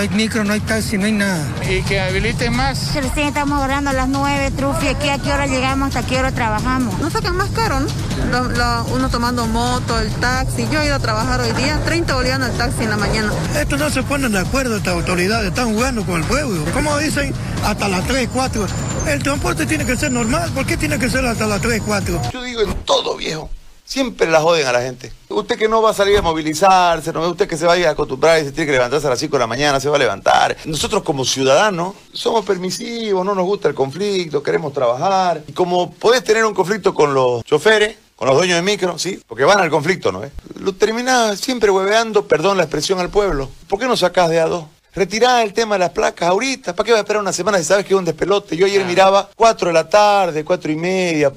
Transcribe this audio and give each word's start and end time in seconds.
no 0.00 0.04
hay 0.04 0.16
micro, 0.16 0.44
no 0.44 0.54
hay 0.54 0.60
taxi, 0.60 0.96
no 0.96 1.04
hay 1.04 1.12
nada. 1.12 1.46
Y 1.68 1.82
que 1.82 2.00
habiliten 2.00 2.54
más. 2.56 2.94
Recién 2.94 3.28
estamos 3.28 3.58
agarrando 3.58 3.90
a 3.90 3.92
las 3.92 4.08
9, 4.08 4.50
Trufi, 4.52 4.88
aquí 4.88 5.10
a 5.10 5.18
qué 5.18 5.30
hora 5.30 5.46
llegamos, 5.46 5.88
hasta 5.94 6.08
qué 6.08 6.18
hora 6.18 6.32
trabajamos. 6.32 6.98
Nos 7.00 7.12
sacan 7.12 7.36
más 7.36 7.50
caro, 7.50 7.80
¿no? 7.80 7.86
Lo- 8.30 8.48
lo- 8.48 8.84
uno 8.94 9.10
tomando 9.10 9.46
moto, 9.46 10.00
el 10.00 10.10
taxi. 10.12 10.66
Yo 10.72 10.80
he 10.80 10.86
ido 10.86 10.94
a 10.94 11.00
trabajar 11.00 11.40
hoy 11.42 11.52
día, 11.52 11.78
30 11.84 12.14
bolivianos 12.14 12.48
el 12.48 12.56
taxi 12.56 12.84
en 12.84 12.90
la 12.90 12.96
mañana. 12.96 13.30
Estos 13.60 13.78
no 13.78 13.90
se 13.90 14.02
ponen 14.02 14.32
de 14.32 14.38
acuerdo, 14.38 14.78
estas 14.78 14.94
autoridades 14.94 15.48
están 15.48 15.74
jugando 15.74 16.02
con 16.06 16.16
el 16.22 16.24
pueblo. 16.26 16.64
Como 16.72 16.96
dicen, 16.96 17.34
hasta 17.66 17.86
las 17.88 18.06
3, 18.06 18.26
4. 18.32 18.66
El 19.06 19.22
transporte 19.22 19.66
tiene 19.66 19.84
que 19.84 19.96
ser 19.98 20.12
normal, 20.12 20.50
¿por 20.54 20.64
qué 20.64 20.78
tiene 20.78 20.98
que 20.98 21.10
ser 21.10 21.26
hasta 21.26 21.46
las 21.46 21.60
3, 21.60 21.82
4? 21.84 22.22
Yo 22.32 22.42
digo 22.42 22.62
en 22.62 22.72
todo, 22.86 23.18
viejo. 23.18 23.50
Siempre 23.90 24.30
la 24.30 24.40
joden 24.40 24.68
a 24.68 24.72
la 24.72 24.82
gente. 24.82 25.12
Usted 25.28 25.58
que 25.58 25.68
no 25.68 25.82
va 25.82 25.90
a 25.90 25.94
salir 25.94 26.16
a 26.16 26.22
movilizarse, 26.22 27.12
no 27.12 27.28
usted 27.28 27.48
que 27.48 27.56
se 27.56 27.66
vaya 27.66 27.88
a 27.88 27.92
acostumbrar 27.92 28.40
y 28.40 28.44
se 28.44 28.52
tiene 28.52 28.66
que 28.66 28.72
levantarse 28.74 29.08
a 29.08 29.10
las 29.10 29.18
5 29.18 29.34
de 29.34 29.40
la 29.40 29.48
mañana, 29.48 29.80
se 29.80 29.88
va 29.88 29.96
a 29.96 29.98
levantar. 29.98 30.56
Nosotros 30.64 31.02
como 31.02 31.24
ciudadanos 31.24 31.96
somos 32.12 32.44
permisivos, 32.44 33.24
no 33.24 33.34
nos 33.34 33.44
gusta 33.44 33.66
el 33.66 33.74
conflicto, 33.74 34.44
queremos 34.44 34.72
trabajar. 34.72 35.42
Y 35.48 35.52
como 35.52 35.90
podés 35.90 36.22
tener 36.22 36.44
un 36.44 36.54
conflicto 36.54 36.94
con 36.94 37.14
los 37.14 37.42
choferes, 37.42 37.96
con 38.14 38.28
los 38.28 38.36
dueños 38.36 38.54
de 38.58 38.62
micro, 38.62 38.96
¿sí? 38.96 39.20
Porque 39.26 39.42
van 39.42 39.58
al 39.58 39.70
conflicto, 39.70 40.12
¿no? 40.12 40.22
eh? 40.22 40.30
Lo 40.60 40.72
terminás 40.72 41.40
siempre 41.40 41.72
hueveando, 41.72 42.28
perdón 42.28 42.58
la 42.58 42.62
expresión, 42.62 43.00
al 43.00 43.10
pueblo. 43.10 43.48
¿Por 43.66 43.80
qué 43.80 43.86
no 43.86 43.96
sacás 43.96 44.30
de 44.30 44.38
a 44.38 44.46
dos? 44.46 44.66
Retirá 44.94 45.42
el 45.42 45.52
tema 45.52 45.76
de 45.76 45.80
las 45.80 45.90
placas 45.90 46.28
ahorita. 46.28 46.74
¿Para 46.74 46.84
qué 46.84 46.92
vas 46.92 46.98
a 46.98 47.02
esperar 47.02 47.22
una 47.22 47.32
semana 47.32 47.58
si 47.58 47.64
sabes 47.64 47.86
que 47.86 47.94
es 47.94 47.98
un 47.98 48.04
despelote? 48.04 48.56
Yo 48.56 48.66
ayer 48.66 48.84
miraba 48.84 49.30
4 49.36 49.68
de 49.68 49.72
la 49.72 49.88
tarde, 49.88 50.44
cuatro 50.44 50.72
y 50.72 50.76
media. 50.76 51.32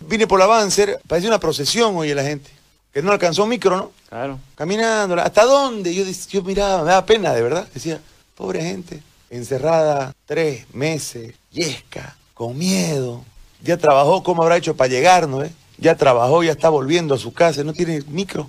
Vine 0.00 0.26
por 0.26 0.38
la 0.38 0.44
Avancer, 0.44 1.00
parecía 1.06 1.30
una 1.30 1.40
procesión 1.40 1.96
hoy 1.96 2.12
la 2.14 2.22
gente. 2.22 2.50
Que 2.92 3.02
no 3.02 3.12
alcanzó 3.12 3.46
micro, 3.46 3.76
¿no? 3.76 3.92
Claro. 4.08 4.38
Caminando. 4.54 5.14
¿Hasta 5.20 5.44
dónde? 5.44 5.94
Yo, 5.94 6.04
yo 6.04 6.42
miraba, 6.42 6.82
me 6.82 6.90
daba 6.90 7.06
pena, 7.06 7.32
de 7.32 7.42
verdad. 7.42 7.66
Decía, 7.72 8.00
pobre 8.34 8.62
gente, 8.62 9.02
encerrada 9.30 10.12
tres 10.26 10.66
meses, 10.74 11.34
yesca, 11.50 12.16
con 12.34 12.56
miedo. 12.58 13.24
Ya 13.62 13.76
trabajó, 13.76 14.22
¿cómo 14.22 14.42
habrá 14.42 14.56
hecho 14.56 14.76
para 14.76 14.88
llegar, 14.88 15.28
no? 15.28 15.42
eh? 15.42 15.50
Ya 15.78 15.96
trabajó, 15.96 16.42
ya 16.42 16.52
está 16.52 16.68
volviendo 16.68 17.14
a 17.14 17.18
su 17.18 17.32
casa, 17.32 17.62
no 17.64 17.72
tiene 17.72 18.02
micro. 18.08 18.48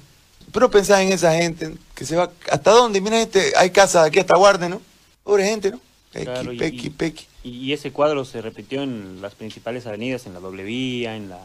Pero 0.52 0.70
pensaba 0.70 1.02
en 1.02 1.12
esa 1.12 1.34
gente 1.36 1.74
que 1.96 2.06
se 2.06 2.16
va. 2.16 2.32
¿Hasta 2.52 2.72
dónde? 2.72 3.02
Mira, 3.02 3.22
este, 3.22 3.54
hay 3.56 3.70
casa 3.72 4.04
de 4.04 4.08
aquí 4.10 4.20
hasta 4.20 4.36
Guarde, 4.36 4.70
¿no? 4.70 4.82
Pobre 5.24 5.46
gente, 5.46 5.72
¿no? 5.72 5.80
Pequi, 6.12 6.26
Claro, 6.26 6.54
y- 6.54 6.58
pequi, 6.58 6.88
y- 6.88 6.90
pequi. 6.90 7.26
Y 7.44 7.72
ese 7.74 7.92
cuadro 7.92 8.26
se 8.26 8.42
repitió 8.42 8.82
en 8.84 9.22
las 9.22 9.36
principales 9.36 9.86
avenidas, 9.88 10.26
en 10.26 10.34
la 10.34 10.40
Doble 10.40 10.64
Vía, 10.64 11.16
en 11.16 11.30
la 11.30 11.40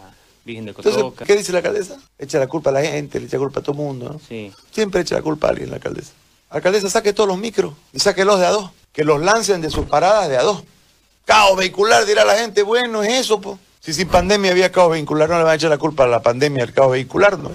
Virgen 0.45 0.65
de 0.65 0.71
Entonces, 0.73 0.95
Cotoca. 0.95 1.25
¿qué 1.25 1.37
dice 1.37 1.53
la 1.53 1.59
alcaldesa? 1.59 1.97
Echa 2.19 2.39
la 2.39 2.47
culpa 2.49 2.71
a 2.71 2.73
la 2.73 2.83
gente, 2.83 3.21
le 3.21 3.27
echa 3.27 3.39
culpa 3.39 3.61
a 3.61 3.63
todo 3.63 3.73
el 3.73 3.79
mundo, 3.79 4.09
¿no? 4.15 4.21
Sí. 4.29 4.53
Siempre 4.73 5.01
echa 5.03 5.15
la 5.15 5.23
culpa 5.23 5.47
a 5.47 5.51
alguien 5.51 5.71
la 5.71 5.77
alcaldesa. 5.77 6.13
Alcaldesa, 6.51 6.91
saque 6.91 7.13
todos 7.13 7.29
los 7.29 7.39
micros 7.39 7.75
y 7.93 7.99
sáquelos 8.01 8.41
de 8.41 8.47
a 8.47 8.51
dos. 8.51 8.71
Que 8.93 9.05
los 9.05 9.21
lancen 9.21 9.61
de 9.61 9.71
sus 9.71 9.87
paradas 9.87 10.29
de 10.29 10.37
a 10.37 10.43
dos. 10.43 10.63
Caos 11.25 11.57
vehicular, 11.57 12.05
dirá 12.07 12.25
la 12.25 12.37
gente. 12.37 12.63
Bueno, 12.63 13.03
es 13.03 13.13
eso, 13.21 13.41
pues. 13.41 13.59
Si 13.81 13.93
sin 13.93 14.09
pandemia 14.09 14.51
había 14.53 14.71
caos 14.73 14.91
vehicular, 14.93 15.29
no 15.29 15.37
le 15.39 15.45
van 15.45 15.53
a 15.53 15.57
echar 15.57 15.71
la 15.71 15.79
culpa 15.79 16.05
a 16.05 16.09
la 16.09 16.23
pandemia 16.23 16.63
al 16.65 16.73
caos 16.73 16.93
vehicular, 16.93 17.39
¿no? 17.39 17.51